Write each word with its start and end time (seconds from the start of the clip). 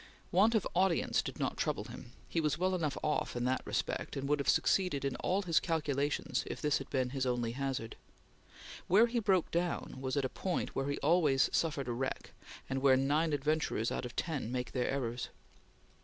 Want 0.31 0.55
of 0.55 0.67
audience 0.73 1.21
did 1.21 1.39
not 1.39 1.57
trouble 1.57 1.83
him; 1.83 2.11
he 2.27 2.41
was 2.41 2.57
well 2.57 2.73
enough 2.73 2.97
off 3.03 3.35
in 3.35 3.43
that 3.45 3.61
respect, 3.67 4.17
and 4.17 4.27
would 4.27 4.39
have 4.39 4.49
succeeded 4.49 5.05
in 5.05 5.15
all 5.17 5.43
his 5.43 5.59
calculations 5.59 6.43
if 6.47 6.59
this 6.59 6.79
had 6.79 6.89
been 6.89 7.11
his 7.11 7.27
only 7.27 7.51
hazard. 7.51 7.95
Where 8.87 9.05
he 9.05 9.19
broke 9.19 9.51
down 9.51 9.97
was 10.01 10.17
at 10.17 10.25
a 10.25 10.27
point 10.27 10.75
where 10.75 10.89
he 10.89 10.97
always 11.01 11.51
suffered 11.53 11.87
wreck 11.87 12.31
and 12.67 12.81
where 12.81 12.97
nine 12.97 13.31
adventurers 13.31 13.91
out 13.91 14.05
of 14.07 14.15
ten 14.15 14.51
make 14.51 14.71
their 14.71 14.89
errors. 14.89 15.29